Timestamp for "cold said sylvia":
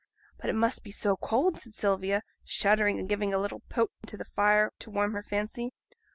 1.15-2.23